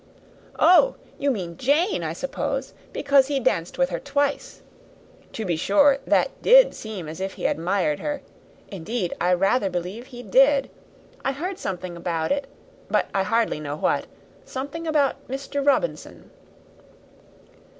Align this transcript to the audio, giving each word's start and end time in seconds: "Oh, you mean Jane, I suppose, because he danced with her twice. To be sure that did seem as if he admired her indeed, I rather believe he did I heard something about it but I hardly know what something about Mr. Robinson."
"Oh, 0.57 0.95
you 1.19 1.29
mean 1.29 1.57
Jane, 1.57 2.03
I 2.03 2.13
suppose, 2.13 2.73
because 2.91 3.27
he 3.27 3.39
danced 3.39 3.77
with 3.77 3.91
her 3.91 3.99
twice. 3.99 4.63
To 5.33 5.45
be 5.45 5.55
sure 5.55 5.99
that 6.07 6.41
did 6.41 6.73
seem 6.73 7.07
as 7.07 7.21
if 7.21 7.33
he 7.33 7.45
admired 7.45 7.99
her 7.99 8.23
indeed, 8.69 9.13
I 9.21 9.31
rather 9.35 9.69
believe 9.69 10.07
he 10.07 10.23
did 10.23 10.71
I 11.23 11.33
heard 11.33 11.59
something 11.59 11.95
about 11.95 12.31
it 12.31 12.47
but 12.89 13.11
I 13.13 13.21
hardly 13.21 13.59
know 13.59 13.75
what 13.75 14.07
something 14.43 14.87
about 14.87 15.27
Mr. 15.29 15.63
Robinson." 15.63 16.31